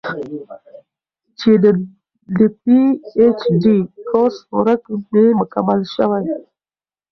چې 1.39 1.51
د 1.63 1.65
پي 2.61 2.79
اېچ 3.17 3.41
ډي 3.61 3.77
کورس 4.09 4.37
ورک 4.57 4.83
مې 5.11 5.25
مکمل 5.39 5.79
شوے 5.95 6.21